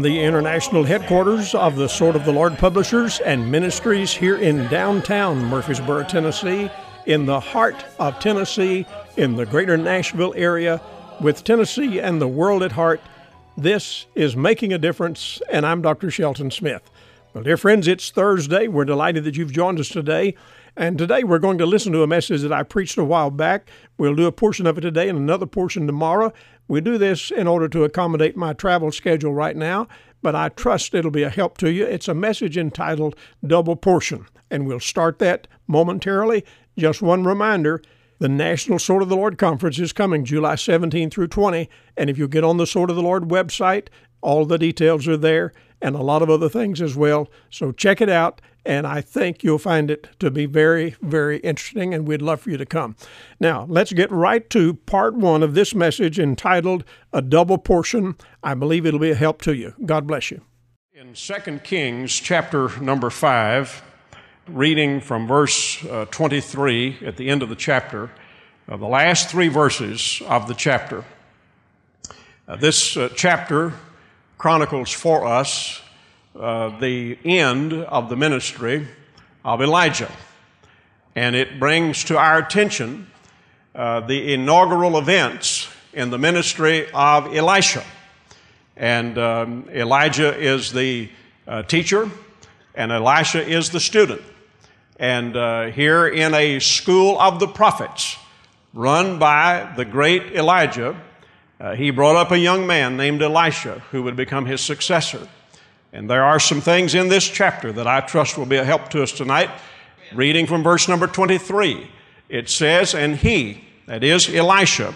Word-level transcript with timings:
The 0.00 0.20
international 0.20 0.84
headquarters 0.84 1.54
of 1.54 1.76
the 1.76 1.86
Sword 1.86 2.16
of 2.16 2.24
the 2.24 2.32
Lord 2.32 2.56
Publishers 2.56 3.20
and 3.20 3.50
Ministries 3.50 4.10
here 4.14 4.38
in 4.38 4.66
downtown 4.68 5.44
Murfreesboro, 5.44 6.04
Tennessee, 6.04 6.70
in 7.04 7.26
the 7.26 7.38
heart 7.38 7.84
of 7.98 8.18
Tennessee, 8.18 8.86
in 9.18 9.36
the 9.36 9.44
greater 9.44 9.76
Nashville 9.76 10.32
area, 10.34 10.80
with 11.20 11.44
Tennessee 11.44 12.00
and 12.00 12.18
the 12.18 12.26
world 12.26 12.62
at 12.62 12.72
heart, 12.72 13.02
this 13.58 14.06
is 14.14 14.34
Making 14.34 14.72
a 14.72 14.78
Difference, 14.78 15.42
and 15.50 15.66
I'm 15.66 15.82
Dr. 15.82 16.10
Shelton 16.10 16.50
Smith. 16.50 16.90
Well, 17.34 17.44
dear 17.44 17.58
friends, 17.58 17.86
it's 17.86 18.10
Thursday. 18.10 18.68
We're 18.68 18.86
delighted 18.86 19.24
that 19.24 19.36
you've 19.36 19.52
joined 19.52 19.78
us 19.80 19.90
today. 19.90 20.34
And 20.80 20.96
today 20.96 21.24
we're 21.24 21.40
going 21.40 21.58
to 21.58 21.66
listen 21.66 21.92
to 21.92 22.02
a 22.02 22.06
message 22.06 22.40
that 22.40 22.54
I 22.54 22.62
preached 22.62 22.96
a 22.96 23.04
while 23.04 23.30
back. 23.30 23.68
We'll 23.98 24.14
do 24.14 24.24
a 24.24 24.32
portion 24.32 24.66
of 24.66 24.78
it 24.78 24.80
today 24.80 25.10
and 25.10 25.18
another 25.18 25.44
portion 25.44 25.86
tomorrow. 25.86 26.32
We 26.68 26.80
do 26.80 26.96
this 26.96 27.30
in 27.30 27.46
order 27.46 27.68
to 27.68 27.84
accommodate 27.84 28.34
my 28.34 28.54
travel 28.54 28.90
schedule 28.90 29.34
right 29.34 29.54
now, 29.54 29.88
but 30.22 30.34
I 30.34 30.48
trust 30.48 30.94
it'll 30.94 31.10
be 31.10 31.22
a 31.22 31.28
help 31.28 31.58
to 31.58 31.70
you. 31.70 31.84
It's 31.84 32.08
a 32.08 32.14
message 32.14 32.56
entitled 32.56 33.14
Double 33.46 33.76
Portion, 33.76 34.24
and 34.50 34.66
we'll 34.66 34.80
start 34.80 35.18
that 35.18 35.46
momentarily. 35.66 36.46
Just 36.78 37.02
one 37.02 37.24
reminder 37.24 37.82
the 38.20 38.28
National 38.28 38.78
Sword 38.78 39.02
of 39.02 39.08
the 39.08 39.16
Lord 39.16 39.38
Conference 39.38 39.78
is 39.78 39.92
coming 39.92 40.24
July 40.24 40.54
17 40.54 41.10
through 41.10 41.28
20. 41.28 41.68
And 41.96 42.08
if 42.08 42.18
you 42.18 42.28
get 42.28 42.44
on 42.44 42.58
the 42.58 42.66
Sword 42.66 42.90
of 42.90 42.96
the 42.96 43.02
Lord 43.02 43.24
website, 43.24 43.88
all 44.20 44.44
the 44.44 44.58
details 44.58 45.08
are 45.08 45.16
there 45.16 45.52
and 45.80 45.96
a 45.96 46.02
lot 46.02 46.20
of 46.20 46.28
other 46.28 46.50
things 46.50 46.82
as 46.82 46.94
well. 46.94 47.30
So 47.48 47.72
check 47.72 48.02
it 48.02 48.10
out. 48.10 48.42
And 48.66 48.86
I 48.86 49.00
think 49.00 49.42
you'll 49.42 49.58
find 49.58 49.90
it 49.90 50.08
to 50.18 50.30
be 50.30 50.44
very, 50.44 50.94
very 51.00 51.38
interesting, 51.38 51.94
and 51.94 52.06
we'd 52.06 52.20
love 52.20 52.42
for 52.42 52.50
you 52.50 52.58
to 52.58 52.66
come. 52.66 52.94
Now, 53.40 53.64
let's 53.70 53.94
get 53.94 54.10
right 54.10 54.48
to 54.50 54.74
part 54.74 55.14
one 55.14 55.42
of 55.42 55.54
this 55.54 55.74
message 55.74 56.18
entitled 56.18 56.84
A 57.14 57.22
Double 57.22 57.56
Portion. 57.56 58.16
I 58.42 58.52
believe 58.52 58.84
it'll 58.84 59.00
be 59.00 59.12
a 59.12 59.14
help 59.14 59.40
to 59.42 59.54
you. 59.54 59.72
God 59.86 60.06
bless 60.06 60.30
you. 60.30 60.42
In 60.92 61.14
2 61.14 61.60
Kings 61.64 62.12
chapter 62.12 62.78
number 62.80 63.08
5, 63.08 63.82
reading 64.52 65.00
from 65.00 65.28
verse 65.28 65.84
uh, 65.84 66.06
23 66.10 66.98
at 67.06 67.16
the 67.16 67.28
end 67.28 67.42
of 67.42 67.48
the 67.48 67.56
chapter, 67.56 68.10
uh, 68.68 68.76
the 68.76 68.86
last 68.86 69.28
three 69.28 69.48
verses 69.48 70.20
of 70.26 70.48
the 70.48 70.54
chapter. 70.54 71.04
Uh, 72.48 72.56
this 72.56 72.96
uh, 72.96 73.08
chapter 73.14 73.72
chronicles 74.38 74.90
for 74.90 75.24
us 75.24 75.80
uh, 76.38 76.76
the 76.80 77.16
end 77.24 77.72
of 77.72 78.08
the 78.08 78.16
ministry 78.16 78.88
of 79.44 79.62
Elijah, 79.62 80.10
and 81.14 81.36
it 81.36 81.60
brings 81.60 82.02
to 82.04 82.18
our 82.18 82.38
attention 82.38 83.06
uh, 83.74 84.00
the 84.00 84.34
inaugural 84.34 84.98
events 84.98 85.68
in 85.92 86.10
the 86.10 86.18
ministry 86.18 86.90
of 86.92 87.34
Elisha. 87.36 87.84
And 88.76 89.16
um, 89.18 89.68
Elijah 89.70 90.36
is 90.36 90.72
the 90.72 91.08
teacher, 91.68 92.10
and 92.74 92.90
Elisha 92.90 93.46
is 93.46 93.70
the 93.70 93.80
student 93.80 94.22
and 95.00 95.34
uh, 95.34 95.68
here 95.68 96.06
in 96.06 96.34
a 96.34 96.58
school 96.58 97.18
of 97.18 97.40
the 97.40 97.48
prophets 97.48 98.18
run 98.74 99.18
by 99.18 99.72
the 99.74 99.86
great 99.86 100.34
Elijah, 100.36 100.94
uh, 101.58 101.74
he 101.74 101.90
brought 101.90 102.16
up 102.16 102.32
a 102.32 102.38
young 102.38 102.66
man 102.66 102.98
named 102.98 103.22
Elisha 103.22 103.78
who 103.92 104.02
would 104.02 104.14
become 104.14 104.44
his 104.44 104.60
successor. 104.60 105.26
And 105.94 106.08
there 106.08 106.22
are 106.22 106.38
some 106.38 106.60
things 106.60 106.94
in 106.94 107.08
this 107.08 107.26
chapter 107.26 107.72
that 107.72 107.86
I 107.86 108.02
trust 108.02 108.36
will 108.36 108.44
be 108.44 108.58
a 108.58 108.64
help 108.64 108.90
to 108.90 109.02
us 109.02 109.10
tonight. 109.10 109.48
Reading 110.12 110.46
from 110.46 110.62
verse 110.62 110.86
number 110.86 111.06
23, 111.06 111.90
it 112.28 112.50
says, 112.50 112.94
And 112.94 113.16
he, 113.16 113.64
that 113.86 114.04
is 114.04 114.28
Elisha, 114.28 114.94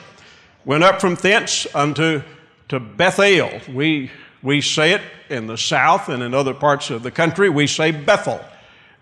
went 0.66 0.84
up 0.84 1.00
from 1.00 1.14
thence 1.14 1.66
unto 1.74 2.20
to 2.68 2.78
Bethel. 2.78 3.58
We, 3.72 4.10
we 4.42 4.60
say 4.60 4.92
it 4.92 5.00
in 5.30 5.46
the 5.46 5.56
south 5.56 6.10
and 6.10 6.22
in 6.22 6.34
other 6.34 6.52
parts 6.52 6.90
of 6.90 7.02
the 7.02 7.10
country, 7.10 7.48
we 7.48 7.66
say 7.66 7.90
Bethel. 7.90 8.44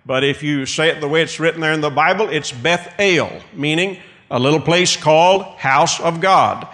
But 0.05 0.25
if 0.25 0.43
you 0.43 0.67
say 0.67 0.89
it 0.89 1.01
the 1.01 1.09
way 1.09 1.23
it's 1.23 1.39
written 1.39 1.61
there 1.61 1.73
in 1.73 1.81
the 1.81 1.91
Bible, 1.91 2.29
it's 2.29 2.51
Beth 2.51 2.95
El, 2.99 3.31
meaning 3.55 3.99
a 4.31 4.39
little 4.39 4.61
place 4.61 4.97
called 4.97 5.45
House 5.59 6.01
of 6.01 6.21
God. 6.21 6.67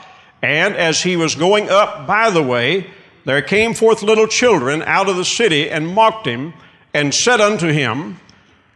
And 0.43 0.75
as 0.75 1.03
he 1.03 1.17
was 1.17 1.35
going 1.35 1.69
up 1.69 2.07
by 2.07 2.31
the 2.31 2.43
way, 2.43 2.87
there 3.25 3.43
came 3.43 3.75
forth 3.75 4.03
little 4.03 4.27
children 4.27 4.83
out 4.83 5.09
of 5.09 5.17
the 5.17 5.25
city 5.25 5.69
and 5.69 5.87
mocked 5.87 6.27
him 6.27 6.55
and 6.95 7.15
said 7.15 7.41
unto 7.41 7.67
him, 7.67 8.19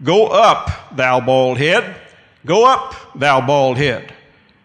Go 0.02 0.26
up, 0.26 0.94
thou 0.96 1.20
bald 1.20 1.58
head, 1.58 1.94
go 2.44 2.66
up, 2.66 2.94
thou 3.14 3.40
bald 3.40 3.78
head. 3.78 4.12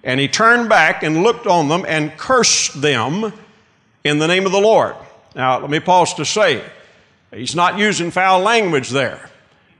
And 0.03 0.19
he 0.19 0.27
turned 0.27 0.67
back 0.67 1.03
and 1.03 1.23
looked 1.23 1.47
on 1.47 1.69
them 1.69 1.85
and 1.87 2.17
cursed 2.17 2.81
them 2.81 3.31
in 4.03 4.19
the 4.19 4.27
name 4.27 4.45
of 4.45 4.51
the 4.51 4.59
Lord. 4.59 4.95
Now, 5.35 5.59
let 5.59 5.69
me 5.69 5.79
pause 5.79 6.13
to 6.15 6.25
say, 6.25 6.63
he's 7.31 7.55
not 7.55 7.77
using 7.77 8.09
foul 8.09 8.39
language 8.41 8.89
there. 8.89 9.29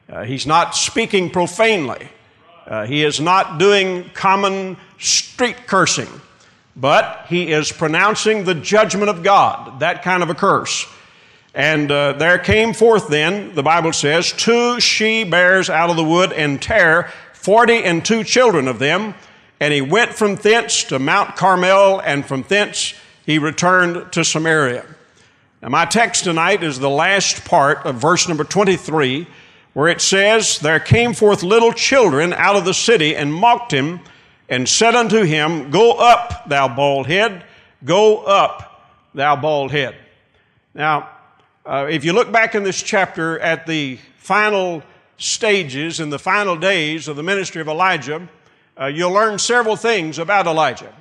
Uh, 0.09 0.23
he's 0.23 0.47
not 0.47 0.73
speaking 0.73 1.29
profanely. 1.29 2.09
Uh, 2.65 2.85
he 2.85 3.03
is 3.03 3.19
not 3.19 3.57
doing 3.57 4.09
common 4.13 4.77
street 4.99 5.67
cursing, 5.67 6.07
but 6.75 7.25
he 7.27 7.51
is 7.51 7.71
pronouncing 7.71 8.43
the 8.43 8.55
judgment 8.55 9.09
of 9.09 9.23
God, 9.23 9.79
that 9.79 10.03
kind 10.03 10.23
of 10.23 10.29
a 10.29 10.35
curse. 10.35 10.85
And 11.53 11.91
uh, 11.91 12.13
there 12.13 12.37
came 12.37 12.73
forth 12.73 13.07
then, 13.07 13.55
the 13.55 13.63
Bible 13.63 13.91
says, 13.91 14.31
two 14.31 14.79
she 14.79 15.23
bears 15.23 15.69
out 15.69 15.89
of 15.89 15.95
the 15.95 16.03
wood 16.03 16.31
and 16.31 16.61
tare 16.61 17.11
forty 17.33 17.83
and 17.83 18.03
two 18.03 18.23
children 18.23 18.67
of 18.67 18.79
them. 18.79 19.15
And 19.59 19.73
he 19.73 19.81
went 19.81 20.13
from 20.13 20.35
thence 20.35 20.83
to 20.85 20.99
Mount 20.99 21.35
Carmel, 21.35 21.99
and 22.01 22.25
from 22.25 22.43
thence 22.43 22.93
he 23.25 23.39
returned 23.39 24.11
to 24.13 24.23
Samaria. 24.23 24.85
Now, 25.61 25.69
my 25.69 25.85
text 25.85 26.25
tonight 26.25 26.61
is 26.61 26.77
the 26.77 26.89
last 26.89 27.43
part 27.43 27.85
of 27.85 27.95
verse 27.95 28.27
number 28.27 28.43
23 28.43 29.25
where 29.77 29.89
it 29.89 30.01
says, 30.01 30.57
There 30.57 30.79
came 30.79 31.13
forth 31.13 31.43
little 31.43 31.71
children 31.71 32.33
out 32.33 32.55
of 32.55 32.65
the 32.65 32.73
city 32.73 33.15
and 33.15 33.31
mocked 33.31 33.71
him 33.71 33.99
and 34.49 34.67
said 34.67 34.95
unto 34.95 35.21
him, 35.21 35.69
Go 35.69 35.91
up, 35.91 36.49
thou 36.49 36.67
bald 36.67 37.05
head, 37.05 37.45
go 37.85 38.23
up, 38.23 38.89
thou 39.13 39.35
bald 39.35 39.69
head. 39.69 39.95
Now, 40.73 41.11
uh, 41.63 41.85
if 41.91 42.03
you 42.03 42.13
look 42.13 42.31
back 42.31 42.55
in 42.55 42.63
this 42.63 42.81
chapter 42.81 43.37
at 43.37 43.67
the 43.67 43.99
final 44.15 44.81
stages 45.19 45.99
and 45.99 46.11
the 46.11 46.17
final 46.17 46.55
days 46.55 47.07
of 47.07 47.15
the 47.15 47.21
ministry 47.21 47.61
of 47.61 47.67
Elijah, 47.67 48.27
uh, 48.81 48.87
you'll 48.87 49.13
learn 49.13 49.37
several 49.37 49.75
things 49.75 50.17
about 50.17 50.47
Elijah. 50.47 50.91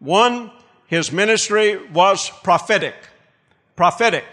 One, 0.00 0.50
his 0.86 1.10
ministry 1.10 1.78
was 1.94 2.28
prophetic. 2.42 2.94
Prophetic, 3.74 4.26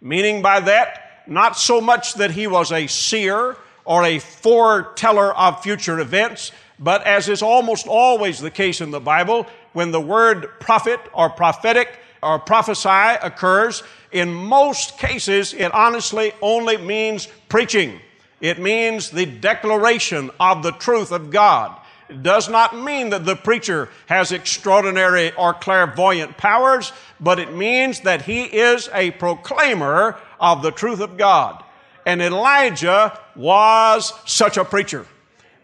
meaning 0.00 0.40
by 0.40 0.60
that, 0.60 1.09
not 1.26 1.56
so 1.56 1.80
much 1.80 2.14
that 2.14 2.30
he 2.30 2.46
was 2.46 2.72
a 2.72 2.86
seer 2.86 3.56
or 3.84 4.04
a 4.04 4.18
foreteller 4.18 5.36
of 5.36 5.62
future 5.62 5.98
events, 6.00 6.52
but 6.78 7.06
as 7.06 7.28
is 7.28 7.42
almost 7.42 7.86
always 7.86 8.40
the 8.40 8.50
case 8.50 8.80
in 8.80 8.90
the 8.90 9.00
Bible, 9.00 9.46
when 9.72 9.90
the 9.90 10.00
word 10.00 10.48
prophet 10.60 11.00
or 11.12 11.30
prophetic 11.30 11.98
or 12.22 12.38
prophesy 12.38 13.18
occurs, 13.22 13.82
in 14.12 14.32
most 14.32 14.98
cases 14.98 15.54
it 15.54 15.72
honestly 15.72 16.32
only 16.42 16.76
means 16.76 17.28
preaching. 17.48 18.00
It 18.40 18.58
means 18.58 19.10
the 19.10 19.26
declaration 19.26 20.30
of 20.40 20.62
the 20.62 20.72
truth 20.72 21.12
of 21.12 21.30
God. 21.30 21.76
It 22.08 22.22
does 22.22 22.48
not 22.48 22.76
mean 22.76 23.10
that 23.10 23.24
the 23.24 23.36
preacher 23.36 23.88
has 24.06 24.32
extraordinary 24.32 25.32
or 25.32 25.54
clairvoyant 25.54 26.36
powers, 26.36 26.92
but 27.20 27.38
it 27.38 27.54
means 27.54 28.00
that 28.00 28.22
he 28.22 28.44
is 28.44 28.88
a 28.92 29.12
proclaimer 29.12 30.18
of 30.40 30.62
the 30.62 30.70
truth 30.70 31.00
of 31.00 31.16
God. 31.16 31.62
And 32.06 32.22
Elijah 32.22 33.18
was 33.36 34.12
such 34.24 34.56
a 34.56 34.64
preacher. 34.64 35.06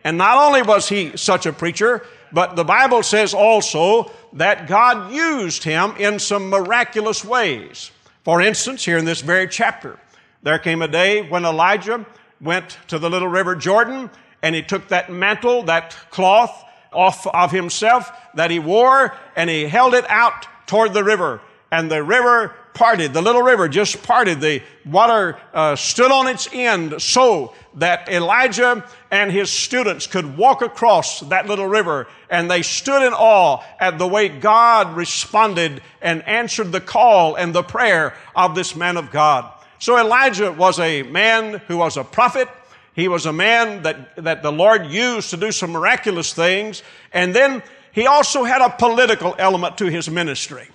And 0.04 0.18
not 0.18 0.38
only 0.38 0.62
was 0.62 0.88
he 0.88 1.16
such 1.16 1.46
a 1.46 1.52
preacher, 1.52 2.06
but 2.32 2.54
the 2.54 2.64
Bible 2.64 3.02
says 3.02 3.34
also 3.34 4.10
that 4.34 4.68
God 4.68 5.12
used 5.12 5.64
him 5.64 5.94
in 5.98 6.18
some 6.18 6.50
miraculous 6.50 7.24
ways. 7.24 7.90
For 8.22 8.40
instance, 8.40 8.84
here 8.84 8.98
in 8.98 9.04
this 9.04 9.20
very 9.20 9.48
chapter, 9.48 9.98
there 10.42 10.58
came 10.58 10.82
a 10.82 10.88
day 10.88 11.28
when 11.28 11.44
Elijah 11.44 12.04
went 12.40 12.76
to 12.88 12.98
the 12.98 13.08
little 13.08 13.28
river 13.28 13.56
Jordan 13.56 14.10
and 14.42 14.54
he 14.54 14.62
took 14.62 14.88
that 14.88 15.10
mantle, 15.10 15.62
that 15.64 15.96
cloth 16.10 16.64
off 16.92 17.26
of 17.26 17.50
himself 17.50 18.10
that 18.34 18.50
he 18.50 18.58
wore, 18.58 19.14
and 19.34 19.50
he 19.50 19.64
held 19.64 19.94
it 19.94 20.08
out 20.08 20.46
toward 20.66 20.94
the 20.94 21.04
river. 21.04 21.40
And 21.70 21.90
the 21.90 22.02
river 22.02 22.54
parted, 22.76 23.14
the 23.14 23.22
little 23.22 23.42
river 23.42 23.68
just 23.68 24.02
parted. 24.02 24.40
The 24.40 24.62
water 24.84 25.38
uh, 25.54 25.74
stood 25.76 26.12
on 26.12 26.28
its 26.28 26.46
end 26.52 27.00
so 27.00 27.54
that 27.76 28.08
Elijah 28.08 28.84
and 29.10 29.32
his 29.32 29.50
students 29.50 30.06
could 30.06 30.36
walk 30.36 30.60
across 30.60 31.20
that 31.20 31.46
little 31.46 31.66
river. 31.66 32.06
And 32.28 32.50
they 32.50 32.60
stood 32.60 33.02
in 33.02 33.14
awe 33.14 33.64
at 33.80 33.98
the 33.98 34.06
way 34.06 34.28
God 34.28 34.94
responded 34.94 35.82
and 36.02 36.22
answered 36.28 36.70
the 36.70 36.80
call 36.80 37.34
and 37.34 37.54
the 37.54 37.62
prayer 37.62 38.14
of 38.34 38.54
this 38.54 38.76
man 38.76 38.98
of 38.98 39.10
God. 39.10 39.50
So 39.78 39.98
Elijah 39.98 40.52
was 40.52 40.78
a 40.78 41.02
man 41.02 41.62
who 41.68 41.78
was 41.78 41.96
a 41.96 42.04
prophet. 42.04 42.48
He 42.94 43.08
was 43.08 43.24
a 43.24 43.32
man 43.32 43.82
that, 43.84 44.16
that 44.16 44.42
the 44.42 44.52
Lord 44.52 44.86
used 44.86 45.30
to 45.30 45.38
do 45.38 45.50
some 45.50 45.70
miraculous 45.70 46.34
things. 46.34 46.82
And 47.12 47.34
then 47.34 47.62
he 47.92 48.06
also 48.06 48.44
had 48.44 48.60
a 48.60 48.68
political 48.68 49.34
element 49.38 49.78
to 49.78 49.86
his 49.86 50.10
ministry. 50.10 50.68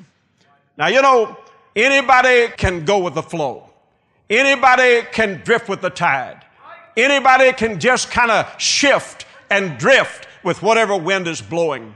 Now, 0.77 0.87
you 0.87 1.01
know, 1.03 1.37
anybody 1.75 2.47
can 2.57 2.85
go 2.85 2.99
with 2.99 3.15
the 3.15 3.23
flow. 3.23 3.69
Anybody 4.29 5.01
can 5.11 5.41
drift 5.43 5.67
with 5.67 5.81
the 5.81 5.89
tide. 5.89 6.43
Anybody 6.95 7.51
can 7.53 7.79
just 7.79 8.11
kind 8.11 8.31
of 8.31 8.53
shift 8.59 9.25
and 9.49 9.77
drift 9.77 10.27
with 10.43 10.61
whatever 10.61 10.95
wind 10.95 11.27
is 11.27 11.41
blowing. 11.41 11.95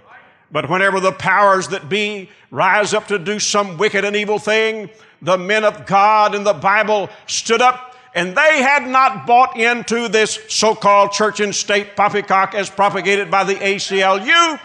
But 0.51 0.69
whenever 0.69 0.99
the 0.99 1.11
powers 1.11 1.69
that 1.69 1.89
be 1.89 2.29
rise 2.51 2.93
up 2.93 3.07
to 3.07 3.19
do 3.19 3.39
some 3.39 3.77
wicked 3.77 4.05
and 4.05 4.15
evil 4.15 4.39
thing, 4.39 4.89
the 5.21 5.37
men 5.37 5.63
of 5.63 5.85
God 5.85 6.35
in 6.35 6.43
the 6.43 6.53
Bible 6.53 7.09
stood 7.27 7.61
up 7.61 7.95
and 8.13 8.35
they 8.35 8.61
had 8.61 8.87
not 8.87 9.27
bought 9.27 9.57
into 9.57 10.07
this 10.07 10.39
so-called 10.47 11.11
church 11.11 11.41
and 11.41 11.53
state 11.53 11.97
poppycock 11.97 12.55
as 12.55 12.69
propagated 12.69 13.29
by 13.29 13.43
the 13.43 13.55
ACLU, 13.55 14.59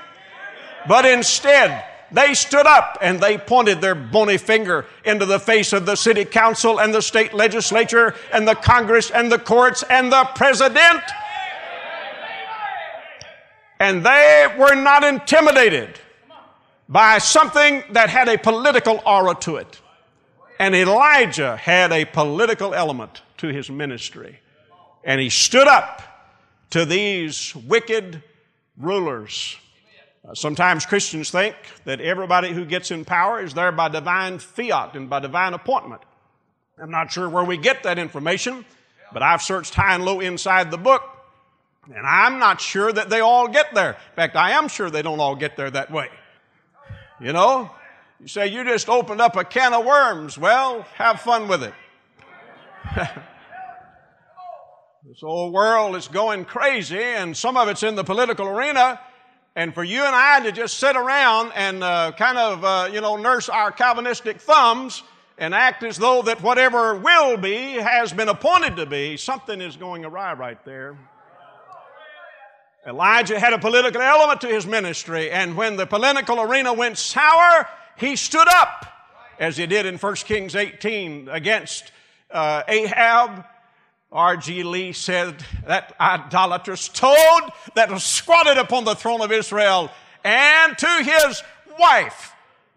but 0.87 1.05
instead 1.05 1.85
they 2.13 2.35
stood 2.35 2.67
up 2.67 2.99
and 3.01 3.21
they 3.21 3.39
pointed 3.39 3.81
their 3.81 3.95
bony 3.95 4.37
finger 4.37 4.87
into 5.05 5.27
the 5.27 5.39
face 5.39 5.73
of 5.73 5.87
the 5.87 5.97
city 5.97 6.25
council 6.25 6.81
and 6.81 6.93
the 6.93 7.03
state 7.03 7.33
legislature 7.33 8.15
and 8.33 8.47
the 8.47 8.55
Congress 8.55 9.11
and 9.11 9.31
the 9.31 9.39
courts 9.39 9.85
and 9.89 10.13
the 10.13 10.25
president. 10.35 11.03
And 13.79 14.05
they 14.05 14.47
were 14.59 14.75
not 14.75 15.05
intimidated 15.05 15.99
by 16.89 17.19
something 17.19 17.85
that 17.93 18.11
had 18.11 18.29
a 18.29 18.37
political 18.37 19.01
aura 19.07 19.35
to 19.37 19.57
it. 19.57 19.81
And 20.59 20.75
Elijah 20.75 21.57
had 21.57 21.93
a 21.93 22.05
political 22.05 22.75
element 22.75 23.23
to 23.39 23.47
his 23.47 23.71
ministry. 23.71 24.41
And 25.03 25.21
he 25.21 25.31
stood 25.31 25.67
up 25.67 26.03
to 26.71 26.85
these 26.85 27.55
wicked 27.55 28.23
rulers. 28.77 29.57
Uh, 30.29 30.35
sometimes 30.35 30.85
Christians 30.85 31.31
think 31.31 31.57
that 31.85 32.01
everybody 32.01 32.53
who 32.53 32.65
gets 32.65 32.91
in 32.91 33.05
power 33.05 33.43
is 33.43 33.55
there 33.55 33.73
by 33.73 33.89
divine 33.89 34.39
fiat 34.39 34.95
and 34.95 35.09
by 35.09 35.21
divine 35.21 35.55
appointment. 35.55 36.03
I'm 36.81 36.91
not 36.91 37.11
sure 37.11 37.29
where 37.29 37.45
we 37.45 37.57
get 37.57 37.83
that 37.85 37.99
information, 37.99 38.65
but 39.13 39.23
I've 39.23 39.43
searched 39.43 39.75
high 39.75 39.95
and 39.95 40.05
low 40.05 40.21
inside 40.21 40.71
the 40.71 40.79
book, 40.79 41.03
and 41.87 42.07
I'm 42.07 42.39
not 42.39 42.61
sure 42.61 42.93
that 42.93 43.09
they 43.09 43.21
all 43.21 43.49
get 43.49 43.75
there. 43.75 43.93
In 43.93 44.17
fact, 44.17 44.37
I 44.37 44.53
am 44.53 44.69
sure 44.69 44.91
they 44.91 45.03
don't 45.03 45.21
all 45.21 45.37
get 45.37 45.57
there 45.57 45.71
that 45.71 45.91
way. 45.91 46.09
You 47.21 47.33
know, 47.33 47.71
you 48.21 48.29
say 48.29 48.49
you 48.49 48.65
just 48.65 48.89
opened 48.89 49.21
up 49.21 49.37
a 49.37 49.45
can 49.45 49.73
of 49.75 49.85
worms. 49.85 50.39
Well, 50.39 50.83
have 50.95 51.21
fun 51.21 51.49
with 51.49 51.63
it. 51.63 51.75
this 55.07 55.21
whole 55.21 55.51
world 55.51 55.97
is 55.97 56.09
going 56.09 56.45
crazy, 56.45 57.03
and 57.03 57.37
some 57.37 57.57
of 57.57 57.69
it's 57.69 57.83
in 57.83 57.95
the 57.95 58.05
political 58.05 58.47
arena. 58.47 59.01
And 59.57 59.75
for 59.75 59.83
you 59.83 60.03
and 60.05 60.15
I 60.15 60.41
to 60.41 60.53
just 60.53 60.79
sit 60.79 60.97
around 60.97 61.53
and 61.57 61.83
uh, 61.83 62.13
kind 62.17 62.39
of, 62.39 62.65
uh, 62.65 62.89
you 62.93 63.01
know, 63.01 63.17
nurse 63.17 63.49
our 63.49 63.73
Calvinistic 63.73 64.41
thumbs 64.41 65.03
and 65.39 65.55
act 65.55 65.83
as 65.83 65.97
though 65.97 66.23
that 66.23 66.43
whatever 66.43 66.95
will 66.95 67.37
be 67.37 67.73
has 67.73 68.13
been 68.13 68.29
appointed 68.29 68.77
to 68.77 68.87
be, 68.87 69.17
something 69.17 69.61
is 69.61 69.77
going 69.77 70.05
awry 70.05 70.35
right 70.35 70.63
there. 70.65 70.97
Elijah 72.87 73.39
had 73.39 73.53
a 73.53 73.59
political 73.59 74.01
element 74.01 74.41
to 74.43 74.47
his 74.47 74.67
ministry, 74.67 75.31
and 75.31 75.57
when 75.57 75.77
the 75.77 75.87
political 75.87 76.41
arena 76.41 76.73
went 76.73 76.97
sour, 76.97 77.69
he 77.97 78.17
stood 78.17 78.49
up, 78.49 78.87
as 79.39 79.57
he 79.57 79.67
did 79.67 79.85
in 79.85 79.97
1 79.97 80.15
Kings 80.17 80.55
18 80.55 81.29
against 81.29 81.93
uh, 82.31 82.63
Ahab. 82.69 83.45
R.G. 84.13 84.65
Lee 84.65 84.93
said 84.93 85.45
that 85.67 85.95
idolatrous 86.01 86.89
toad 86.89 87.43
that 87.75 87.91
was 87.91 88.03
squatted 88.03 88.59
upon 88.59 88.85
the 88.85 88.95
throne 88.95 89.21
of 89.21 89.31
Israel, 89.31 89.91
and 90.25 90.77
to 90.77 91.03
his 91.03 91.43
wife, 91.79 92.33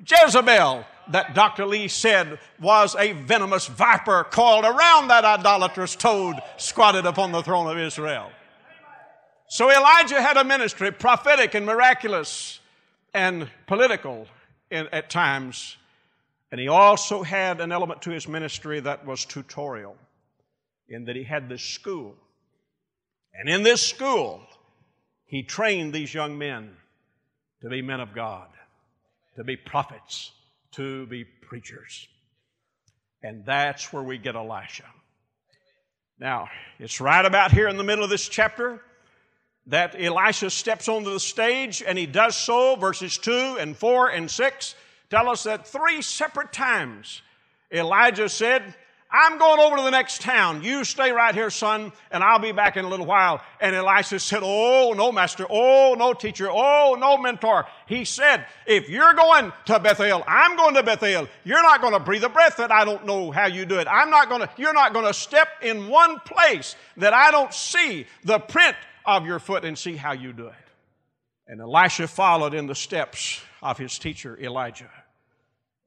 Jezebel, 0.06 0.86
that 1.10 1.34
Dr. 1.34 1.66
Lee 1.66 1.88
said 1.88 2.40
was 2.60 2.96
a 2.96 3.12
venomous 3.14 3.68
viper 3.68 4.24
coiled 4.26 4.64
around 4.64 5.10
that 5.10 5.26
idolatrous 5.26 5.96
toad 5.96 6.36
squatted 6.58 7.06
upon 7.06 7.32
the 7.32 7.42
throne 7.42 7.68
of 7.68 7.78
Israel. 7.78 8.32
So 9.48 9.70
Elijah 9.70 10.22
had 10.22 10.38
a 10.38 10.44
ministry, 10.44 10.92
prophetic 10.92 11.54
and 11.54 11.66
miraculous 11.66 12.60
and 13.14 13.48
political 13.68 14.28
in, 14.72 14.88
at 14.92 15.10
times. 15.10 15.78
And 16.52 16.60
he 16.60 16.68
also 16.68 17.24
had 17.24 17.62
an 17.62 17.72
element 17.72 18.02
to 18.04 18.12
his 18.12 18.28
ministry 18.28 18.80
that 18.80 19.06
was 19.06 19.26
tutorial, 19.26 19.96
in 20.94 21.06
that 21.06 21.16
he 21.16 21.24
had 21.24 21.50
this 21.50 21.64
school. 21.64 22.16
And 23.34 23.50
in 23.50 23.64
this 23.64 23.82
school, 23.82 24.42
he 25.26 25.44
trained 25.44 25.94
these 25.94 26.14
young 26.14 26.38
men 26.38 26.76
to 27.62 27.70
be 27.70 27.82
men 27.82 28.00
of 28.00 28.14
God, 28.14 28.48
to 29.36 29.44
be 29.44 29.56
prophets, 29.56 30.32
to 30.74 31.06
be 31.08 31.24
preachers. 31.24 32.08
And 33.24 33.46
that's 33.46 33.92
where 33.92 34.04
we 34.04 34.18
get 34.18 34.36
Elisha. 34.36 34.86
Now, 36.20 36.50
it's 36.80 37.02
right 37.02 37.26
about 37.26 37.52
here 37.52 37.68
in 37.68 37.78
the 37.78 37.84
middle 37.84 38.04
of 38.04 38.10
this 38.10 38.28
chapter 38.28 38.82
that 39.68 39.96
Elisha 40.00 40.50
steps 40.50 40.88
onto 40.88 41.12
the 41.12 41.20
stage 41.20 41.82
and 41.86 41.98
he 41.98 42.06
does 42.06 42.36
so. 42.36 42.76
Verses 42.76 43.18
2 43.18 43.58
and 43.60 43.76
4 43.76 44.10
and 44.10 44.30
6 44.30 44.76
tell 45.10 45.30
us 45.30 45.44
that 45.44 45.68
three 45.68 46.02
separate 46.02 46.52
times 46.52 47.22
Elijah 47.72 48.30
said, 48.30 48.76
I'm 49.16 49.38
going 49.38 49.60
over 49.60 49.76
to 49.76 49.84
the 49.84 49.92
next 49.92 50.22
town. 50.22 50.64
You 50.64 50.84
stay 50.84 51.12
right 51.12 51.36
here, 51.36 51.52
son, 51.52 51.92
and 52.10 52.24
I'll 52.24 52.40
be 52.40 52.52
back 52.52 52.78
in 52.78 52.84
a 52.84 52.90
little 52.90 53.06
while. 53.06 53.42
And 53.62 53.76
Elisha 53.76 54.20
said, 54.20 54.40
Oh, 54.42 54.96
no, 54.98 55.12
master. 55.12 55.46
Oh, 55.48 55.96
no, 55.96 56.14
teacher. 56.14 56.50
Oh, 56.50 56.98
no, 57.00 57.20
mentor. 57.20 57.68
He 57.86 58.06
said, 58.06 58.48
If 58.66 58.90
you're 58.90 59.14
going 59.14 59.54
to 59.66 59.80
Bethel, 59.80 60.24
I'm 60.28 60.58
going 60.58 60.74
to 60.74 60.82
Bethel. 60.82 61.28
You're 61.44 61.62
not 61.62 61.80
going 61.80 61.94
to 61.94 62.00
breathe 62.00 62.24
a 62.24 62.30
breath 62.30 62.58
that 62.58 62.72
I 62.72 62.86
don't 62.86 63.06
know 63.06 63.30
how 63.30 63.46
you 63.46 63.66
do 63.66 63.78
it. 63.78 63.88
I'm 63.88 64.10
not 64.10 64.30
going 64.30 64.42
to, 64.42 64.50
you're 64.58 64.74
not 64.74 64.94
going 64.94 65.06
to 65.06 65.14
step 65.14 65.48
in 65.62 65.90
one 65.90 66.20
place 66.22 66.76
that 66.98 67.14
I 67.14 67.30
don't 67.30 67.54
see 67.54 68.08
the 68.24 68.40
print 68.40 68.76
of 69.06 69.28
your 69.28 69.38
foot 69.38 69.64
and 69.64 69.78
see 69.78 69.96
how 69.96 70.14
you 70.14 70.34
do 70.34 70.48
it. 70.48 70.56
And 71.46 71.62
Elisha 71.62 72.08
followed 72.08 72.56
in 72.56 72.66
the 72.66 72.74
steps 72.74 73.42
of 73.62 73.78
his 73.78 74.00
teacher 74.00 74.40
Elijah. 74.42 74.90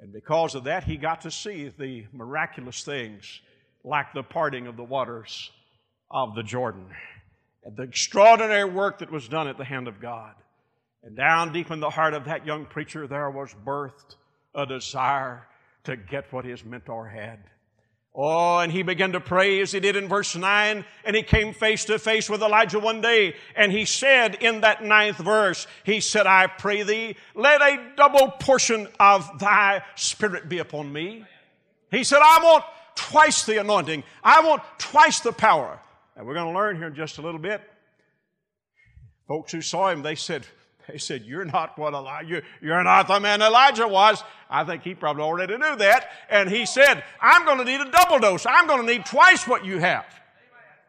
And 0.00 0.12
because 0.12 0.54
of 0.54 0.64
that, 0.64 0.84
he 0.84 0.96
got 0.96 1.22
to 1.22 1.30
see 1.30 1.72
the 1.78 2.04
miraculous 2.12 2.84
things 2.84 3.40
like 3.84 4.12
the 4.12 4.22
parting 4.22 4.66
of 4.66 4.76
the 4.76 4.84
waters 4.84 5.50
of 6.10 6.34
the 6.34 6.42
Jordan 6.42 6.86
and 7.64 7.76
the 7.76 7.82
extraordinary 7.82 8.64
work 8.64 8.98
that 8.98 9.10
was 9.10 9.28
done 9.28 9.48
at 9.48 9.58
the 9.58 9.64
hand 9.64 9.88
of 9.88 10.00
God. 10.00 10.34
And 11.02 11.16
down 11.16 11.52
deep 11.52 11.70
in 11.70 11.80
the 11.80 11.90
heart 11.90 12.14
of 12.14 12.24
that 12.24 12.46
young 12.46 12.66
preacher, 12.66 13.06
there 13.06 13.30
was 13.30 13.54
birthed 13.64 14.16
a 14.54 14.66
desire 14.66 15.46
to 15.84 15.96
get 15.96 16.32
what 16.32 16.44
his 16.44 16.64
mentor 16.64 17.06
had. 17.06 17.38
Oh, 18.18 18.60
and 18.60 18.72
he 18.72 18.82
began 18.82 19.12
to 19.12 19.20
pray 19.20 19.60
as 19.60 19.72
he 19.72 19.80
did 19.80 19.94
in 19.94 20.08
verse 20.08 20.34
9, 20.34 20.86
and 21.04 21.16
he 21.16 21.22
came 21.22 21.52
face 21.52 21.84
to 21.84 21.98
face 21.98 22.30
with 22.30 22.42
Elijah 22.42 22.80
one 22.80 23.02
day, 23.02 23.36
and 23.54 23.70
he 23.70 23.84
said 23.84 24.36
in 24.36 24.62
that 24.62 24.82
ninth 24.82 25.18
verse, 25.18 25.66
he 25.84 26.00
said, 26.00 26.26
I 26.26 26.46
pray 26.46 26.82
thee, 26.82 27.16
let 27.34 27.60
a 27.60 27.92
double 27.94 28.30
portion 28.30 28.88
of 28.98 29.38
thy 29.38 29.82
spirit 29.96 30.48
be 30.48 30.60
upon 30.60 30.90
me. 30.90 31.24
He 31.90 32.04
said, 32.04 32.20
I 32.22 32.40
want 32.42 32.64
twice 32.94 33.44
the 33.44 33.60
anointing. 33.60 34.02
I 34.24 34.40
want 34.40 34.62
twice 34.78 35.20
the 35.20 35.32
power. 35.32 35.78
And 36.16 36.26
we're 36.26 36.34
going 36.34 36.52
to 36.52 36.58
learn 36.58 36.76
here 36.76 36.86
in 36.86 36.94
just 36.94 37.18
a 37.18 37.22
little 37.22 37.38
bit. 37.38 37.60
Folks 39.28 39.52
who 39.52 39.60
saw 39.60 39.90
him, 39.90 40.00
they 40.00 40.14
said, 40.14 40.46
they 40.88 40.98
said, 40.98 41.24
You're 41.24 41.44
not 41.44 41.78
what 41.78 41.94
Elijah, 41.94 42.42
you're 42.60 42.82
not 42.82 43.08
the 43.08 43.20
man 43.20 43.42
Elijah 43.42 43.88
was. 43.88 44.22
I 44.48 44.64
think 44.64 44.82
he 44.82 44.94
probably 44.94 45.22
already 45.22 45.56
knew 45.56 45.76
that. 45.76 46.10
And 46.30 46.48
he 46.48 46.66
said, 46.66 47.02
I'm 47.20 47.44
going 47.44 47.58
to 47.58 47.64
need 47.64 47.80
a 47.80 47.90
double 47.90 48.18
dose. 48.18 48.46
I'm 48.46 48.66
going 48.66 48.86
to 48.86 48.92
need 48.92 49.04
twice 49.04 49.46
what 49.46 49.64
you 49.64 49.78
have. 49.78 50.06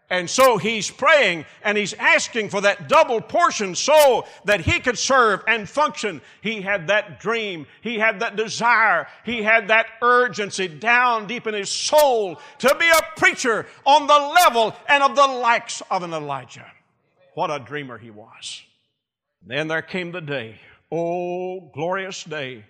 And 0.09 0.29
so 0.29 0.57
he's 0.57 0.89
praying 0.89 1.45
and 1.63 1.77
he's 1.77 1.93
asking 1.93 2.49
for 2.49 2.61
that 2.61 2.87
double 2.87 3.19
portion 3.19 3.75
so 3.75 4.25
that 4.45 4.61
he 4.61 4.79
could 4.79 4.97
serve 4.97 5.43
and 5.47 5.67
function. 5.67 6.21
He 6.41 6.61
had 6.61 6.87
that 6.87 7.19
dream. 7.19 7.67
He 7.81 7.99
had 7.99 8.21
that 8.21 8.37
desire. 8.37 9.07
He 9.25 9.43
had 9.43 9.67
that 9.67 9.87
urgency 10.01 10.69
down 10.69 11.27
deep 11.27 11.45
in 11.45 11.53
his 11.53 11.69
soul 11.69 12.39
to 12.59 12.75
be 12.79 12.87
a 12.87 13.19
preacher 13.19 13.65
on 13.85 14.07
the 14.07 14.33
level 14.45 14.73
and 14.87 15.03
of 15.03 15.15
the 15.15 15.27
likes 15.27 15.81
of 15.91 16.03
an 16.03 16.13
Elijah. 16.13 16.71
What 17.33 17.51
a 17.51 17.59
dreamer 17.59 17.97
he 17.97 18.09
was. 18.09 18.63
Then 19.47 19.69
there 19.69 19.81
came 19.81 20.11
the 20.11 20.19
day, 20.19 20.59
oh, 20.91 21.61
glorious 21.73 22.23
day. 22.25 22.65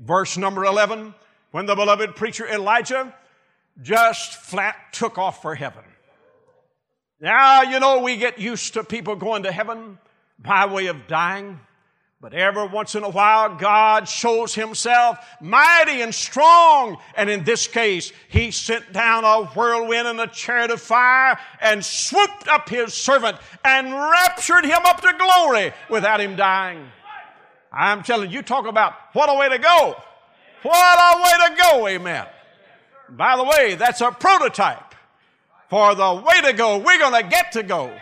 Verse 0.00 0.38
number 0.38 0.64
11, 0.64 1.14
when 1.50 1.66
the 1.66 1.74
beloved 1.74 2.16
preacher 2.16 2.46
Elijah 2.48 3.14
just 3.82 4.34
flat 4.36 4.76
took 4.92 5.18
off 5.18 5.42
for 5.42 5.54
heaven. 5.54 5.84
Now, 7.20 7.62
you 7.62 7.78
know, 7.78 8.00
we 8.00 8.16
get 8.16 8.38
used 8.38 8.72
to 8.74 8.82
people 8.82 9.14
going 9.14 9.42
to 9.42 9.52
heaven 9.52 9.98
by 10.38 10.66
way 10.66 10.86
of 10.86 11.06
dying. 11.06 11.60
But 12.22 12.34
every 12.34 12.68
once 12.68 12.94
in 12.94 13.02
a 13.02 13.08
while, 13.08 13.56
God 13.56 14.08
shows 14.08 14.54
Himself 14.54 15.18
mighty 15.40 16.02
and 16.02 16.14
strong. 16.14 16.98
And 17.16 17.28
in 17.28 17.42
this 17.42 17.66
case, 17.66 18.12
He 18.28 18.52
sent 18.52 18.92
down 18.92 19.24
a 19.24 19.46
whirlwind 19.46 20.06
and 20.06 20.20
a 20.20 20.28
chariot 20.28 20.70
of 20.70 20.80
fire 20.80 21.36
and 21.60 21.84
swooped 21.84 22.46
up 22.46 22.68
His 22.68 22.94
servant 22.94 23.38
and 23.64 23.92
raptured 23.92 24.64
him 24.64 24.78
up 24.84 25.00
to 25.00 25.12
glory 25.18 25.72
without 25.90 26.20
him 26.20 26.36
dying. 26.36 26.86
I'm 27.72 28.04
telling 28.04 28.30
you, 28.30 28.42
talk 28.42 28.66
about 28.66 28.94
what 29.14 29.28
a 29.28 29.36
way 29.36 29.48
to 29.48 29.58
go. 29.58 29.96
What 30.62 31.16
a 31.16 31.22
way 31.22 31.48
to 31.48 31.56
go, 31.60 31.88
amen. 31.88 32.26
By 33.08 33.36
the 33.36 33.44
way, 33.44 33.74
that's 33.74 34.00
a 34.00 34.12
prototype 34.12 34.94
for 35.68 35.96
the 35.96 36.22
way 36.24 36.40
to 36.42 36.52
go. 36.52 36.78
We're 36.78 36.98
going 36.98 37.20
to 37.20 37.28
get 37.28 37.50
to 37.52 37.64
go 37.64 37.92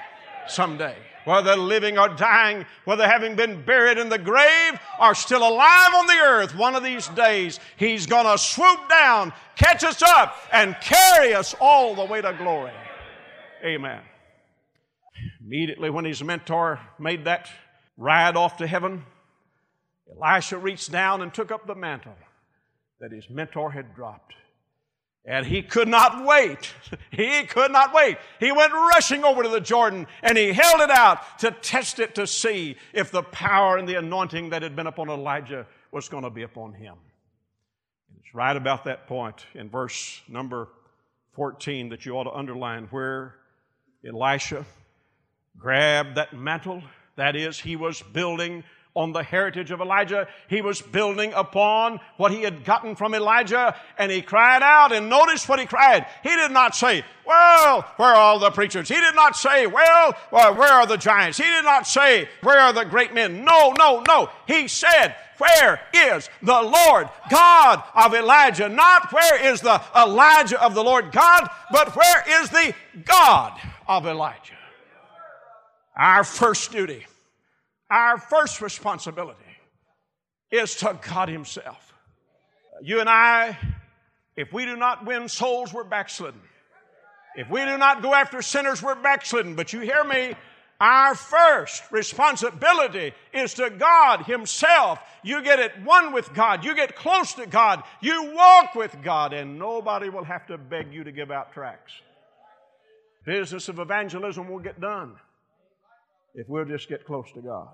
someday. 0.46 0.96
Whether 1.24 1.56
living 1.56 1.98
or 1.98 2.08
dying, 2.08 2.64
whether 2.84 3.06
having 3.06 3.36
been 3.36 3.62
buried 3.64 3.98
in 3.98 4.08
the 4.08 4.18
grave 4.18 4.80
or 5.00 5.14
still 5.14 5.46
alive 5.46 5.94
on 5.94 6.06
the 6.06 6.18
earth, 6.18 6.54
one 6.54 6.74
of 6.74 6.82
these 6.82 7.08
days, 7.08 7.60
He's 7.76 8.06
going 8.06 8.26
to 8.26 8.38
swoop 8.38 8.88
down, 8.88 9.32
catch 9.56 9.84
us 9.84 10.02
up, 10.02 10.36
and 10.52 10.76
carry 10.80 11.34
us 11.34 11.54
all 11.60 11.94
the 11.94 12.04
way 12.04 12.22
to 12.22 12.32
glory. 12.32 12.72
Amen. 13.64 14.00
Immediately 15.44 15.90
when 15.90 16.04
his 16.04 16.22
mentor 16.22 16.80
made 16.98 17.24
that 17.24 17.50
ride 17.96 18.36
off 18.36 18.56
to 18.58 18.66
heaven, 18.66 19.04
Elisha 20.16 20.58
reached 20.58 20.90
down 20.90 21.22
and 21.22 21.32
took 21.32 21.50
up 21.50 21.66
the 21.66 21.74
mantle 21.74 22.16
that 23.00 23.12
his 23.12 23.28
mentor 23.28 23.70
had 23.70 23.94
dropped. 23.94 24.34
And 25.24 25.46
he 25.46 25.62
could 25.62 25.88
not 25.88 26.24
wait. 26.24 26.72
He 27.12 27.44
could 27.44 27.70
not 27.70 27.92
wait. 27.94 28.18
He 28.40 28.50
went 28.50 28.72
rushing 28.72 29.22
over 29.22 29.42
to 29.42 29.48
the 29.48 29.60
Jordan 29.60 30.06
and 30.22 30.36
he 30.36 30.52
held 30.52 30.80
it 30.80 30.90
out 30.90 31.38
to 31.40 31.50
test 31.50 32.00
it 32.00 32.14
to 32.16 32.26
see 32.26 32.76
if 32.92 33.10
the 33.12 33.22
power 33.22 33.76
and 33.76 33.88
the 33.88 33.96
anointing 33.96 34.50
that 34.50 34.62
had 34.62 34.74
been 34.74 34.86
upon 34.86 35.08
Elijah 35.08 35.66
was 35.92 36.08
going 36.08 36.24
to 36.24 36.30
be 36.30 36.42
upon 36.42 36.72
him. 36.72 36.94
It's 38.18 38.34
right 38.34 38.56
about 38.56 38.84
that 38.84 39.06
point 39.06 39.44
in 39.54 39.68
verse 39.68 40.20
number 40.28 40.68
14 41.32 41.90
that 41.90 42.06
you 42.06 42.16
ought 42.16 42.24
to 42.24 42.32
underline 42.32 42.86
where 42.90 43.36
Elisha 44.06 44.64
grabbed 45.58 46.16
that 46.16 46.32
mantle. 46.32 46.82
That 47.16 47.36
is, 47.36 47.60
he 47.60 47.76
was 47.76 48.02
building 48.02 48.64
on 49.00 49.12
the 49.12 49.22
heritage 49.22 49.70
of 49.70 49.80
Elijah. 49.80 50.28
He 50.48 50.60
was 50.60 50.82
building 50.82 51.32
upon 51.34 52.00
what 52.18 52.32
he 52.32 52.42
had 52.42 52.64
gotten 52.64 52.94
from 52.94 53.14
Elijah, 53.14 53.74
and 53.96 54.12
he 54.12 54.20
cried 54.20 54.62
out, 54.62 54.92
and 54.92 55.08
notice 55.08 55.48
what 55.48 55.58
he 55.58 55.64
cried. 55.64 56.06
He 56.22 56.28
did 56.28 56.50
not 56.50 56.76
say, 56.76 57.02
Well, 57.26 57.82
where 57.96 58.10
are 58.10 58.14
all 58.14 58.38
the 58.38 58.50
preachers? 58.50 58.88
He 58.88 58.96
did 58.96 59.14
not 59.14 59.36
say, 59.36 59.66
Well, 59.66 60.12
where 60.30 60.72
are 60.72 60.86
the 60.86 60.98
giants? 60.98 61.38
He 61.38 61.44
did 61.44 61.64
not 61.64 61.86
say, 61.86 62.28
Where 62.42 62.58
are 62.58 62.74
the 62.74 62.84
great 62.84 63.14
men? 63.14 63.42
No, 63.44 63.72
no, 63.78 64.02
no. 64.06 64.28
He 64.46 64.68
said, 64.68 65.16
where 65.38 65.80
is 65.94 66.28
the 66.42 66.60
Lord 66.60 67.08
God 67.30 67.82
of 67.94 68.12
Elijah? 68.12 68.68
Not 68.68 69.10
where 69.10 69.50
is 69.50 69.62
the 69.62 69.80
Elijah 69.96 70.62
of 70.62 70.74
the 70.74 70.84
Lord 70.84 71.12
God, 71.12 71.48
but 71.72 71.96
where 71.96 72.42
is 72.42 72.50
the 72.50 72.74
God 73.06 73.58
of 73.88 74.04
Elijah? 74.04 74.52
Our 75.96 76.24
first 76.24 76.72
duty 76.72 77.06
our 77.90 78.18
first 78.18 78.60
responsibility 78.60 79.40
is 80.50 80.76
to 80.76 80.98
God 81.08 81.28
Himself. 81.28 81.92
You 82.82 83.00
and 83.00 83.08
I, 83.08 83.58
if 84.36 84.52
we 84.52 84.64
do 84.64 84.76
not 84.76 85.04
win 85.04 85.28
souls, 85.28 85.72
we're 85.72 85.84
backslidden. 85.84 86.40
If 87.36 87.48
we 87.50 87.64
do 87.64 87.78
not 87.78 88.02
go 88.02 88.14
after 88.14 88.42
sinners, 88.42 88.82
we're 88.82 89.00
backslidden. 89.00 89.54
But 89.54 89.72
you 89.72 89.80
hear 89.80 90.02
me? 90.04 90.34
Our 90.80 91.14
first 91.14 91.82
responsibility 91.92 93.12
is 93.34 93.54
to 93.54 93.68
God 93.68 94.24
Himself. 94.24 94.98
You 95.22 95.42
get 95.42 95.58
it 95.58 95.72
one 95.84 96.12
with 96.12 96.32
God. 96.32 96.64
You 96.64 96.74
get 96.74 96.96
close 96.96 97.34
to 97.34 97.46
God. 97.46 97.82
You 98.00 98.32
walk 98.34 98.74
with 98.74 98.96
God, 99.02 99.34
and 99.34 99.58
nobody 99.58 100.08
will 100.08 100.24
have 100.24 100.46
to 100.46 100.56
beg 100.56 100.92
you 100.92 101.04
to 101.04 101.12
give 101.12 101.30
out 101.30 101.52
tracts. 101.52 101.92
Business 103.26 103.68
of 103.68 103.78
evangelism 103.78 104.48
will 104.48 104.58
get 104.58 104.80
done 104.80 105.16
if 106.34 106.48
we'll 106.48 106.64
just 106.64 106.88
get 106.88 107.04
close 107.04 107.30
to 107.34 107.42
God. 107.42 107.68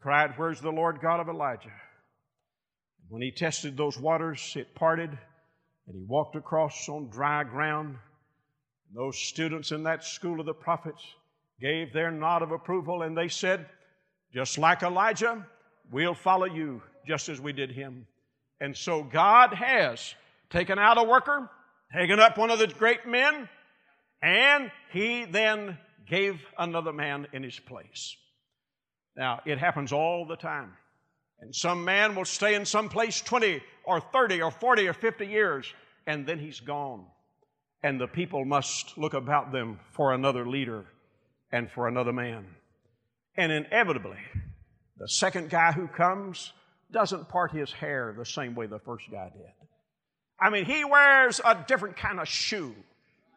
Cried, 0.00 0.34
Where's 0.36 0.60
the 0.60 0.70
Lord 0.70 1.00
God 1.00 1.20
of 1.20 1.28
Elijah? 1.28 1.72
When 3.08 3.22
he 3.22 3.30
tested 3.30 3.76
those 3.76 3.98
waters, 3.98 4.54
it 4.56 4.74
parted, 4.74 5.10
and 5.10 5.96
he 5.96 6.04
walked 6.06 6.36
across 6.36 6.88
on 6.88 7.08
dry 7.08 7.42
ground. 7.42 7.96
Those 8.94 9.18
students 9.18 9.72
in 9.72 9.82
that 9.84 10.04
school 10.04 10.40
of 10.40 10.46
the 10.46 10.54
prophets 10.54 11.02
gave 11.60 11.92
their 11.92 12.10
nod 12.10 12.42
of 12.42 12.52
approval, 12.52 13.02
and 13.02 13.16
they 13.16 13.28
said, 13.28 13.66
Just 14.32 14.56
like 14.58 14.82
Elijah, 14.82 15.44
we'll 15.90 16.14
follow 16.14 16.46
you 16.46 16.82
just 17.06 17.28
as 17.28 17.40
we 17.40 17.52
did 17.52 17.72
him. 17.72 18.06
And 18.60 18.76
so 18.76 19.02
God 19.02 19.54
has 19.54 20.14
taken 20.50 20.78
out 20.78 20.98
a 20.98 21.02
worker, 21.02 21.50
taken 21.92 22.20
up 22.20 22.38
one 22.38 22.50
of 22.50 22.58
the 22.58 22.66
great 22.68 23.06
men, 23.06 23.48
and 24.22 24.70
he 24.92 25.24
then 25.24 25.78
gave 26.06 26.40
another 26.58 26.92
man 26.92 27.26
in 27.32 27.42
his 27.42 27.58
place. 27.58 28.16
Now, 29.18 29.40
it 29.44 29.58
happens 29.58 29.92
all 29.92 30.24
the 30.24 30.36
time. 30.36 30.74
And 31.40 31.54
some 31.54 31.84
man 31.84 32.14
will 32.14 32.24
stay 32.24 32.54
in 32.54 32.64
some 32.64 32.88
place 32.88 33.20
20 33.20 33.60
or 33.84 34.00
30 34.00 34.42
or 34.42 34.52
40 34.52 34.86
or 34.86 34.92
50 34.92 35.26
years, 35.26 35.66
and 36.06 36.24
then 36.24 36.38
he's 36.38 36.60
gone. 36.60 37.04
And 37.82 38.00
the 38.00 38.06
people 38.06 38.44
must 38.44 38.96
look 38.96 39.14
about 39.14 39.50
them 39.52 39.80
for 39.90 40.14
another 40.14 40.46
leader 40.46 40.86
and 41.50 41.68
for 41.70 41.88
another 41.88 42.12
man. 42.12 42.46
And 43.36 43.50
inevitably, 43.50 44.18
the 44.98 45.08
second 45.08 45.50
guy 45.50 45.72
who 45.72 45.88
comes 45.88 46.52
doesn't 46.92 47.28
part 47.28 47.52
his 47.52 47.72
hair 47.72 48.14
the 48.16 48.24
same 48.24 48.54
way 48.54 48.66
the 48.66 48.78
first 48.78 49.04
guy 49.10 49.30
did. 49.32 49.52
I 50.40 50.50
mean, 50.50 50.64
he 50.64 50.84
wears 50.84 51.40
a 51.44 51.64
different 51.66 51.96
kind 51.96 52.20
of 52.20 52.28
shoe, 52.28 52.74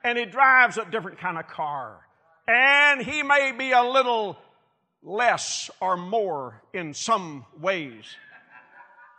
and 0.03 0.17
he 0.17 0.25
drives 0.25 0.77
a 0.77 0.85
different 0.85 1.19
kind 1.19 1.39
of 1.39 1.47
car, 1.47 1.99
and 2.47 3.01
he 3.01 3.23
may 3.23 3.51
be 3.51 3.71
a 3.71 3.83
little 3.83 4.37
less 5.03 5.69
or 5.79 5.97
more 5.97 6.61
in 6.73 6.93
some 6.93 7.45
ways 7.59 8.05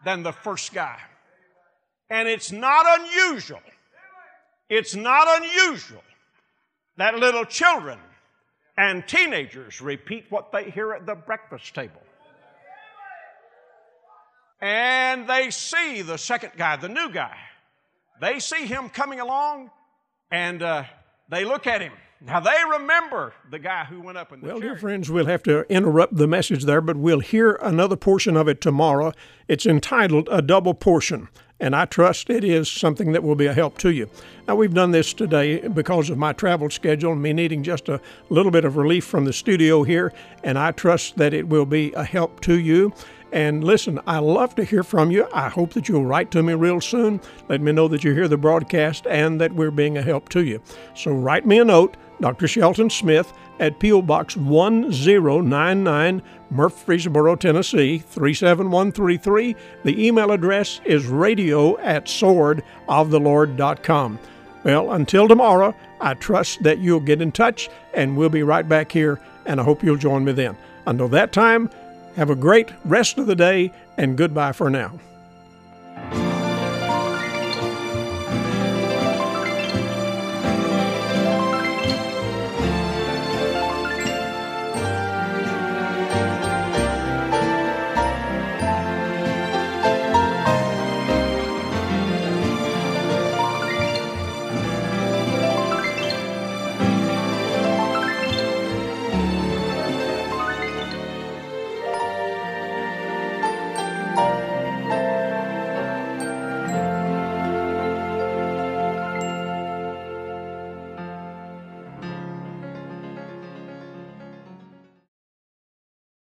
than 0.04 0.22
the 0.22 0.32
first 0.32 0.72
guy. 0.72 0.98
And 2.10 2.28
it's 2.28 2.52
not 2.52 3.00
unusual. 3.00 3.62
It's 4.68 4.94
not 4.94 5.42
unusual 5.42 6.02
that 6.96 7.16
little 7.16 7.44
children 7.44 7.98
and 8.76 9.06
teenagers 9.06 9.80
repeat 9.80 10.26
what 10.30 10.52
they 10.52 10.70
hear 10.70 10.92
at 10.92 11.06
the 11.06 11.14
breakfast 11.14 11.74
table. 11.74 12.02
And 14.60 15.28
they 15.28 15.50
see 15.50 16.02
the 16.02 16.16
second 16.16 16.52
guy, 16.56 16.76
the 16.76 16.88
new 16.88 17.10
guy. 17.10 17.36
They 18.20 18.38
see 18.38 18.66
him 18.66 18.88
coming 18.88 19.20
along 19.20 19.70
and 20.30 20.62
uh, 20.62 20.84
they 21.28 21.44
look 21.44 21.66
at 21.66 21.80
him 21.80 21.92
now 22.26 22.40
they 22.40 22.56
remember 22.70 23.34
the 23.50 23.58
guy 23.58 23.84
who 23.84 24.00
went 24.00 24.18
up 24.18 24.32
in 24.32 24.40
the 24.40 24.46
Well, 24.46 24.60
dear 24.60 24.76
friends, 24.76 25.10
we'll 25.10 25.26
have 25.26 25.42
to 25.44 25.62
interrupt 25.72 26.16
the 26.16 26.26
message 26.26 26.64
there, 26.64 26.80
but 26.80 26.96
we'll 26.96 27.20
hear 27.20 27.52
another 27.62 27.96
portion 27.96 28.36
of 28.36 28.48
it 28.48 28.60
tomorrow. 28.60 29.12
It's 29.48 29.66
entitled 29.66 30.28
A 30.30 30.40
Double 30.40 30.74
Portion, 30.74 31.28
and 31.58 31.74
I 31.74 31.84
trust 31.84 32.30
it 32.30 32.44
is 32.44 32.70
something 32.70 33.12
that 33.12 33.22
will 33.22 33.34
be 33.34 33.46
a 33.46 33.52
help 33.52 33.78
to 33.78 33.90
you. 33.90 34.08
Now, 34.46 34.56
we've 34.56 34.74
done 34.74 34.90
this 34.92 35.12
today 35.12 35.66
because 35.68 36.10
of 36.10 36.18
my 36.18 36.32
travel 36.32 36.70
schedule 36.70 37.12
and 37.12 37.22
me 37.22 37.32
needing 37.32 37.62
just 37.62 37.88
a 37.88 38.00
little 38.28 38.52
bit 38.52 38.64
of 38.64 38.76
relief 38.76 39.04
from 39.04 39.24
the 39.24 39.32
studio 39.32 39.82
here, 39.82 40.12
and 40.44 40.58
I 40.58 40.72
trust 40.72 41.16
that 41.16 41.34
it 41.34 41.48
will 41.48 41.66
be 41.66 41.92
a 41.92 42.04
help 42.04 42.40
to 42.42 42.58
you. 42.58 42.92
And 43.32 43.64
listen, 43.64 43.98
I 44.06 44.18
love 44.18 44.54
to 44.56 44.64
hear 44.64 44.82
from 44.82 45.10
you. 45.10 45.26
I 45.32 45.48
hope 45.48 45.72
that 45.72 45.88
you'll 45.88 46.04
write 46.04 46.30
to 46.32 46.42
me 46.42 46.52
real 46.52 46.82
soon. 46.82 47.18
Let 47.48 47.62
me 47.62 47.72
know 47.72 47.88
that 47.88 48.04
you 48.04 48.12
hear 48.12 48.28
the 48.28 48.36
broadcast 48.36 49.06
and 49.06 49.40
that 49.40 49.54
we're 49.54 49.70
being 49.70 49.96
a 49.96 50.02
help 50.02 50.28
to 50.30 50.44
you. 50.44 50.60
So 50.94 51.12
write 51.12 51.46
me 51.46 51.58
a 51.58 51.64
note 51.64 51.96
Dr. 52.20 52.46
Shelton 52.46 52.90
Smith 52.90 53.32
at 53.58 53.80
P.O. 53.80 54.02
Box 54.02 54.36
1099, 54.36 56.22
Murfreesboro, 56.50 57.36
Tennessee 57.36 57.98
37133. 57.98 59.56
The 59.84 60.06
email 60.06 60.30
address 60.30 60.82
is 60.84 61.06
radio 61.06 61.78
at 61.78 62.04
swordoftheLord.com. 62.04 64.18
Well, 64.64 64.92
until 64.92 65.26
tomorrow, 65.26 65.74
I 66.00 66.14
trust 66.14 66.62
that 66.62 66.78
you'll 66.78 67.00
get 67.00 67.20
in 67.22 67.32
touch 67.32 67.68
and 67.94 68.16
we'll 68.16 68.28
be 68.28 68.44
right 68.44 68.68
back 68.68 68.92
here, 68.92 69.20
and 69.46 69.60
I 69.60 69.64
hope 69.64 69.82
you'll 69.82 69.96
join 69.96 70.24
me 70.24 70.30
then. 70.32 70.56
Until 70.86 71.08
that 71.08 71.32
time, 71.32 71.68
have 72.16 72.30
a 72.30 72.34
great 72.34 72.70
rest 72.84 73.18
of 73.18 73.26
the 73.26 73.36
day 73.36 73.72
and 73.96 74.16
goodbye 74.16 74.52
for 74.52 74.70
now. 74.70 74.98